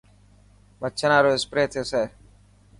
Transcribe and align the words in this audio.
مڇران 0.81 1.19
رو 1.23 1.29
اسپري 1.37 1.63
ٿيسي. 1.73 2.03